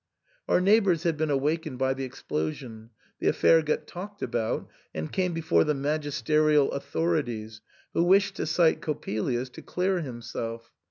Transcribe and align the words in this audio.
Our 0.47 0.59
neighbours 0.61 1.03
had 1.03 1.15
been 1.15 1.29
awakened 1.29 1.77
by 1.77 1.93
the 1.93 2.05
explosion; 2.05 2.89
the 3.19 3.27
affair 3.27 3.61
got 3.61 3.85
talked 3.85 4.23
about, 4.23 4.67
and 4.95 5.11
came 5.11 5.31
before 5.31 5.63
the 5.63 5.75
magis 5.75 6.23
terial 6.23 6.73
authorities, 6.73 7.61
who 7.93 8.03
wished 8.03 8.37
to 8.37 8.47
cite 8.47 8.81
Coppelius 8.81 9.49
to 9.51 9.61
clear 9.61 9.99
himself. 10.01 10.71